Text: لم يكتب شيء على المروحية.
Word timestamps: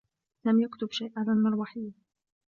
لم 0.45 0.59
يكتب 0.61 0.91
شيء 0.91 1.11
على 1.17 1.31
المروحية. 1.31 1.91